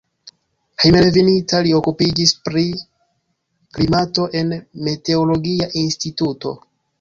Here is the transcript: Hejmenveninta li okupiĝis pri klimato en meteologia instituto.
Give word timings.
Hejmenveninta 0.83 1.59
li 1.67 1.73
okupiĝis 1.79 2.33
pri 2.49 2.63
klimato 3.77 4.27
en 4.41 4.51
meteologia 4.89 5.69
instituto. 5.85 6.57